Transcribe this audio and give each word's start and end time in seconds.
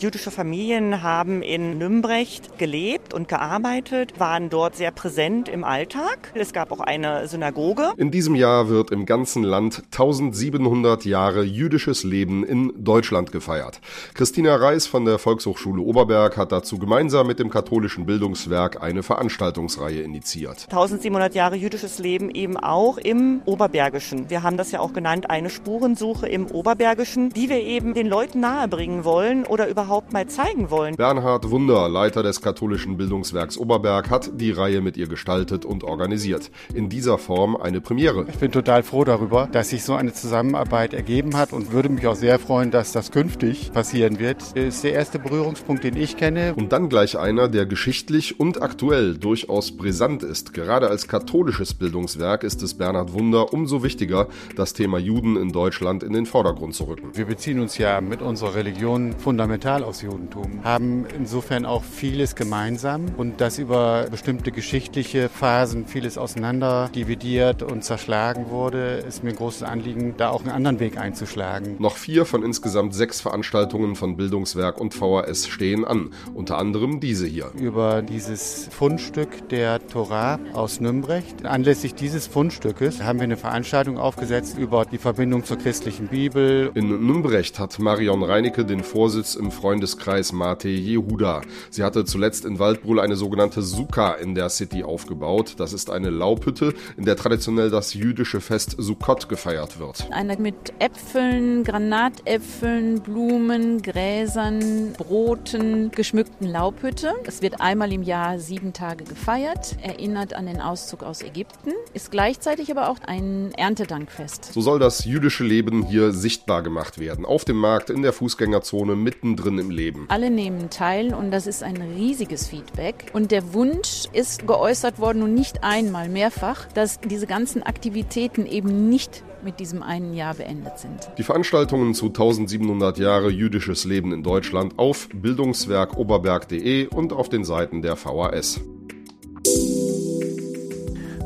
Jüdische 0.00 0.30
Familien 0.30 1.02
haben 1.02 1.42
in 1.42 1.76
Nümbrecht 1.76 2.56
gelebt 2.56 3.12
und 3.12 3.28
gearbeitet, 3.28 4.18
waren 4.18 4.48
dort 4.48 4.74
sehr 4.74 4.92
präsent 4.92 5.46
im 5.46 5.62
Alltag. 5.62 6.32
Es 6.32 6.54
gab 6.54 6.72
auch 6.72 6.80
eine 6.80 7.28
Synagoge. 7.28 7.92
In 7.98 8.10
diesem 8.10 8.34
Jahr 8.34 8.70
wird 8.70 8.92
im 8.92 9.04
ganzen 9.04 9.42
Land 9.42 9.82
1700 9.92 11.04
Jahre 11.04 11.42
jüdisches 11.42 12.02
Leben 12.02 12.44
in 12.44 12.72
Deutschland 12.82 13.30
gefeiert. 13.30 13.82
Christina 14.14 14.56
Reis 14.56 14.86
von 14.86 15.04
der 15.04 15.18
Volkshochschule 15.18 15.82
Oberberg 15.82 16.38
hat 16.38 16.50
dazu 16.50 16.78
gemeinsam 16.78 17.26
mit 17.26 17.38
dem 17.38 17.50
katholischen 17.50 18.06
Bildungswerk 18.06 18.82
eine 18.82 19.02
Veranstaltungsreihe 19.02 20.00
initiiert. 20.00 20.68
1700 20.70 21.34
Jahre 21.34 21.56
jüdisches 21.56 21.98
Leben 21.98 22.30
eben 22.30 22.56
auch 22.56 22.96
im 22.96 23.42
Oberbergischen. 23.44 24.30
Wir 24.30 24.42
haben 24.42 24.56
das 24.56 24.72
ja 24.72 24.80
auch 24.80 24.94
genannt, 24.94 25.28
eine 25.28 25.50
Spurensuche 25.50 26.26
im 26.26 26.46
Oberbergischen, 26.46 27.28
die 27.34 27.50
wir 27.50 27.60
eben 27.60 27.92
den 27.92 28.06
Leuten 28.06 28.40
nahebringen 28.40 29.04
wollen 29.04 29.44
oder 29.44 29.68
überhaupt 29.68 29.89
überhaupt 29.90 30.12
mal 30.12 30.28
zeigen 30.28 30.70
wollen. 30.70 30.94
Bernhard 30.94 31.50
Wunder, 31.50 31.88
Leiter 31.88 32.22
des 32.22 32.40
katholischen 32.40 32.96
Bildungswerks 32.96 33.58
Oberberg, 33.58 34.08
hat 34.08 34.30
die 34.34 34.52
Reihe 34.52 34.80
mit 34.80 34.96
ihr 34.96 35.08
gestaltet 35.08 35.64
und 35.64 35.82
organisiert. 35.82 36.52
In 36.72 36.88
dieser 36.88 37.18
Form 37.18 37.56
eine 37.56 37.80
Premiere. 37.80 38.24
Ich 38.28 38.38
bin 38.38 38.52
total 38.52 38.84
froh 38.84 39.02
darüber, 39.02 39.48
dass 39.50 39.70
sich 39.70 39.82
so 39.82 39.94
eine 39.94 40.12
Zusammenarbeit 40.12 40.94
ergeben 40.94 41.36
hat 41.36 41.52
und 41.52 41.72
würde 41.72 41.88
mich 41.88 42.06
auch 42.06 42.14
sehr 42.14 42.38
freuen, 42.38 42.70
dass 42.70 42.92
das 42.92 43.10
künftig 43.10 43.72
passieren 43.72 44.20
wird. 44.20 44.40
Das 44.40 44.52
ist 44.52 44.84
der 44.84 44.92
erste 44.92 45.18
Berührungspunkt, 45.18 45.82
den 45.82 45.96
ich 45.96 46.16
kenne. 46.16 46.54
Und 46.54 46.70
dann 46.70 46.88
gleich 46.88 47.18
einer, 47.18 47.48
der 47.48 47.66
geschichtlich 47.66 48.38
und 48.38 48.62
aktuell 48.62 49.18
durchaus 49.18 49.72
brisant 49.76 50.22
ist. 50.22 50.54
Gerade 50.54 50.86
als 50.88 51.08
katholisches 51.08 51.74
Bildungswerk 51.74 52.44
ist 52.44 52.62
es 52.62 52.74
Bernhard 52.74 53.12
Wunder 53.12 53.52
umso 53.52 53.82
wichtiger, 53.82 54.28
das 54.54 54.72
Thema 54.72 54.98
Juden 54.98 55.36
in 55.36 55.50
Deutschland 55.50 56.04
in 56.04 56.12
den 56.12 56.26
Vordergrund 56.26 56.76
zu 56.76 56.84
rücken. 56.84 57.10
Wir 57.14 57.24
beziehen 57.24 57.58
uns 57.58 57.76
ja 57.76 58.00
mit 58.00 58.22
unserer 58.22 58.54
Religion 58.54 59.14
fundamental 59.18 59.79
Original 59.80 59.84
aus 59.84 60.02
Judentum, 60.02 60.60
haben 60.64 61.06
insofern 61.16 61.64
auch 61.66 61.82
vieles 61.82 62.34
gemeinsam 62.34 63.06
und 63.16 63.40
das 63.40 63.58
über 63.58 64.06
bestimmte 64.10 64.52
geschichtliche 64.52 65.28
Phasen 65.28 65.86
vieles 65.86 66.18
auseinander 66.18 66.90
dividiert 66.94 67.62
und 67.62 67.82
zerschlagen 67.84 68.50
wurde, 68.50 69.02
ist 69.06 69.24
mir 69.24 69.30
ein 69.30 69.36
großes 69.36 69.62
Anliegen, 69.62 70.14
da 70.16 70.30
auch 70.30 70.42
einen 70.42 70.50
anderen 70.50 70.80
Weg 70.80 70.98
einzuschlagen. 70.98 71.76
Noch 71.78 71.96
vier 71.96 72.24
von 72.24 72.42
insgesamt 72.42 72.94
sechs 72.94 73.20
Veranstaltungen 73.20 73.96
von 73.96 74.16
Bildungswerk 74.16 74.80
und 74.80 74.94
VHS 74.94 75.48
stehen 75.48 75.84
an, 75.84 76.10
unter 76.34 76.58
anderem 76.58 77.00
diese 77.00 77.26
hier. 77.26 77.50
Über 77.58 78.02
dieses 78.02 78.68
Fundstück 78.70 79.48
der 79.48 79.86
Torah 79.86 80.38
aus 80.52 80.80
Nümbrecht. 80.80 81.44
Anlässlich 81.44 81.94
dieses 81.94 82.26
Fundstückes 82.26 83.02
haben 83.02 83.18
wir 83.18 83.24
eine 83.24 83.36
Veranstaltung 83.36 83.98
aufgesetzt 83.98 84.58
über 84.58 84.84
die 84.84 84.98
Verbindung 84.98 85.44
zur 85.44 85.58
christlichen 85.58 86.08
Bibel. 86.08 86.70
In 86.74 87.06
Nümbrecht 87.06 87.58
hat 87.58 87.78
Marion 87.78 88.22
Reinecke 88.22 88.64
den 88.64 88.82
Vorsitz 88.82 89.34
im 89.34 89.50
Freund 89.50 89.69
Freundeskreis 89.70 90.32
Mate 90.32 90.68
Jehuda. 90.68 91.42
Sie 91.70 91.84
hatte 91.84 92.04
zuletzt 92.04 92.44
in 92.44 92.58
Waldbrühl 92.58 92.98
eine 92.98 93.14
sogenannte 93.14 93.62
Sukkah 93.62 94.14
in 94.14 94.34
der 94.34 94.48
City 94.48 94.82
aufgebaut. 94.82 95.54
Das 95.58 95.72
ist 95.72 95.90
eine 95.90 96.10
Laubhütte, 96.10 96.74
in 96.96 97.04
der 97.04 97.14
traditionell 97.14 97.70
das 97.70 97.94
jüdische 97.94 98.40
Fest 98.40 98.74
Sukkot 98.78 99.28
gefeiert 99.28 99.78
wird. 99.78 100.08
Eine 100.10 100.36
mit 100.38 100.72
Äpfeln, 100.80 101.62
Granatäpfeln, 101.62 103.00
Blumen, 103.00 103.80
Gräsern, 103.80 104.92
Broten 104.94 105.92
geschmückten 105.92 106.48
Laubhütte. 106.48 107.14
Es 107.22 107.40
wird 107.40 107.60
einmal 107.60 107.92
im 107.92 108.02
Jahr 108.02 108.40
sieben 108.40 108.72
Tage 108.72 109.04
gefeiert, 109.04 109.76
erinnert 109.82 110.34
an 110.34 110.46
den 110.46 110.60
Auszug 110.60 111.04
aus 111.04 111.22
Ägypten, 111.22 111.70
ist 111.94 112.10
gleichzeitig 112.10 112.72
aber 112.72 112.88
auch 112.88 112.98
ein 113.06 113.52
Erntedankfest. 113.56 114.52
So 114.52 114.62
soll 114.62 114.80
das 114.80 115.04
jüdische 115.04 115.44
Leben 115.44 115.86
hier 115.86 116.10
sichtbar 116.10 116.64
gemacht 116.64 116.98
werden. 116.98 117.24
Auf 117.24 117.44
dem 117.44 117.58
Markt, 117.58 117.88
in 117.88 118.02
der 118.02 118.12
Fußgängerzone, 118.12 118.96
mittendrin 118.96 119.49
im 119.58 119.70
Leben. 119.70 120.06
Alle 120.08 120.30
nehmen 120.30 120.70
teil 120.70 121.14
und 121.14 121.30
das 121.30 121.46
ist 121.46 121.62
ein 121.62 121.76
riesiges 121.76 122.48
Feedback. 122.48 123.10
Und 123.12 123.30
der 123.30 123.52
Wunsch 123.54 124.04
ist 124.12 124.46
geäußert 124.46 124.98
worden 124.98 125.22
und 125.22 125.34
nicht 125.34 125.64
einmal, 125.64 126.08
mehrfach, 126.08 126.66
dass 126.72 127.00
diese 127.00 127.26
ganzen 127.26 127.62
Aktivitäten 127.62 128.46
eben 128.46 128.88
nicht 128.88 129.22
mit 129.42 129.58
diesem 129.60 129.82
einen 129.82 130.14
Jahr 130.14 130.34
beendet 130.34 130.78
sind. 130.78 131.10
Die 131.18 131.22
Veranstaltungen 131.22 131.94
zu 131.94 132.06
1700 132.06 132.98
Jahre 132.98 133.30
jüdisches 133.30 133.84
Leben 133.84 134.12
in 134.12 134.22
Deutschland 134.22 134.78
auf 134.78 135.08
bildungswerkoberberg.de 135.12 136.88
und 136.88 137.12
auf 137.12 137.28
den 137.28 137.44
Seiten 137.44 137.82
der 137.82 137.96
VHS. 137.96 138.60